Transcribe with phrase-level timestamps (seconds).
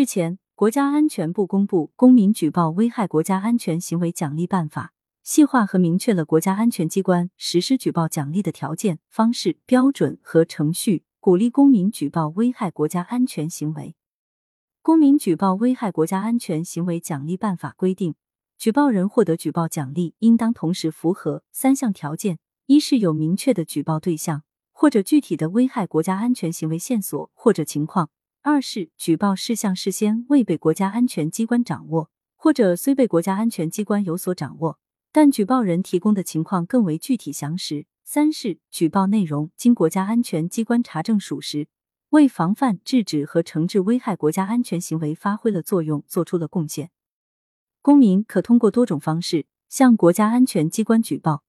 [0.00, 13.88] 日前，国家安全部公布《公民举报危害国家安全行为奖励办法》，细化和明确了国家安全机关实施举报奖励的条件、方式、标准和程序，鼓励公民举报危害国家安全行为。
[14.80, 18.14] 《公民举报危害国家安全行为奖励办法》规定，
[18.56, 28.08] 举报人获得举报奖励，应当同时符合三项条件：一是有明确的举报对象，或者具体的危害国家安全行为线索或者情况。
[28.42, 34.78] 二是举报事项事先未被国家安全机关掌握，或者虽被国家安全机关有所掌握，
[35.12, 37.84] 但举报人提供的情况更为具体详实。
[38.02, 41.68] 三是举报内容经国家安全机关查证属实，
[42.08, 46.90] 为防范、制止和惩治危害国家安全行为发挥了作用，做出了贡献。
[47.82, 51.44] 公民可通过多种方式向国家安全机关举报。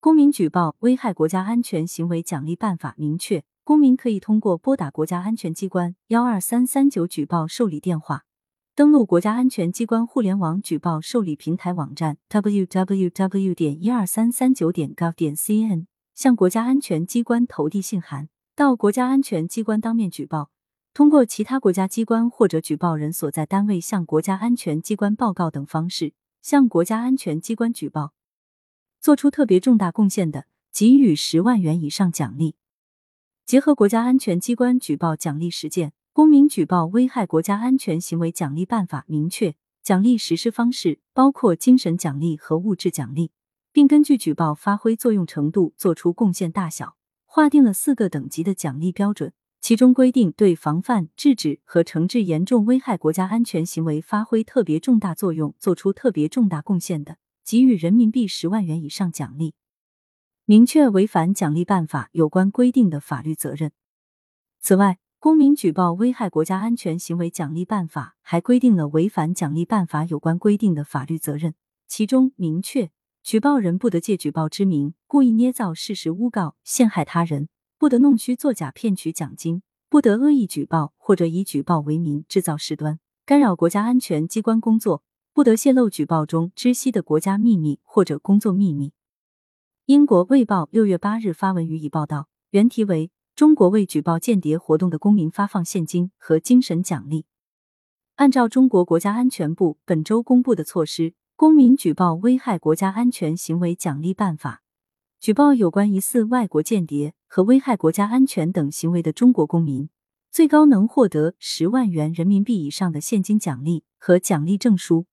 [0.00, 3.44] 公民举报危害国家安全行为奖励办法明确。
[3.68, 8.24] 公民可以通过拨打国家安全机关幺二三三九举报受理电话，
[8.74, 15.84] 登录国家安全机关互联网举报受理平台网站 www 点一二三三九点 gov 点 cn，
[16.14, 20.48] 向国家安全机关投递信函，到国家安全机关当面举报，
[20.94, 28.14] 通过其他国家机关或者举报人所在单位向国家安全机关报告等方式向国家安全机关举报，
[28.98, 32.54] 做出特别重大贡献的，给予十万元以上奖励。
[33.48, 43.30] 结合国家安全机关举报奖励实践，《公民举报危害国家安全行为奖励办法》明确奖励实施方式，包括精神奖励和物质奖励，
[43.72, 49.32] 并根据举报发挥作用程度作出贡献大小，划定了四个等级的奖励标准。
[49.62, 59.54] 其中规定，对防范、制止和惩治严重危害国家安全行为发挥特别重大作用、做出特别重大贡献的，给予人民币十万元以上奖励。
[60.50, 63.70] 明确违反奖励办法有关规定的法律责任。
[64.62, 71.54] 此外，《公民举报危害国家安全行为奖励办法》还规定了违反奖励办法有关规定的法律责任，
[71.86, 72.90] 其中明确，
[73.22, 79.60] 举报人不得借举报之名故意捏造事实诬告、陷害他人，不得弄虚作假骗取奖金，
[79.90, 85.02] 不得恶意举报或者以举报为名制造事端，干扰国家安全机关工作，
[85.34, 88.94] 不得泄露举报中知悉的国家秘密或者工作秘密。
[89.88, 97.24] 英国《卫报》六月八日发文予以报道，原题为“中国为举报间谍活动的公民发放现金和精神奖励”。
[98.16, 101.02] 按照中国国家安全部本周公布的措施，
[101.36, 104.60] 《公民举报危害国家安全行为奖励办法》，
[105.24, 109.88] 举报有关疑似外国间谍和危害国家安全等行为的中国公民，
[110.30, 115.06] 最高能获得十万元人民币以上的现金奖励和奖励证书。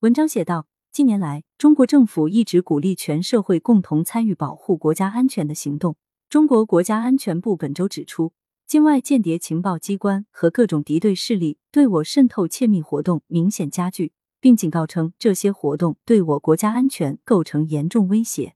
[0.00, 0.71] 文章写道。
[0.92, 5.96] 近年来，中国政府一直鼓励全社会共同参与保护国家安全的行动。
[6.28, 8.34] 中国国家安全部本周指出，
[8.66, 18.52] 境外间谍情报机关和各种敌对势力对我渗透窃密活动明显加剧，并警告称这些活动对我国家安全构成严重威胁。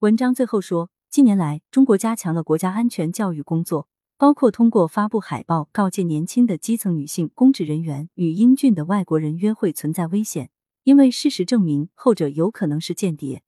[0.00, 3.86] 文章最后说，近年来，中国加强了国家安全教育工作，
[4.18, 10.50] 包括通过发布海报告诫年轻的基层女性公职人员与英俊的外国人约会存在危险。
[10.86, 13.42] 因为事实证明，后者有可能是间谍。